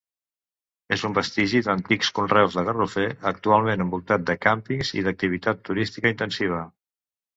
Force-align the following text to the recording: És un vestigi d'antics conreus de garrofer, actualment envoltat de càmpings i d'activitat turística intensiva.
És 0.95 1.01
un 1.09 1.15
vestigi 1.17 1.59
d'antics 1.67 2.09
conreus 2.19 2.57
de 2.59 2.63
garrofer, 2.69 3.05
actualment 3.33 3.85
envoltat 3.85 4.25
de 4.31 4.37
càmpings 4.47 4.95
i 5.03 5.07
d'activitat 5.09 5.63
turística 5.69 6.13
intensiva. 6.15 6.65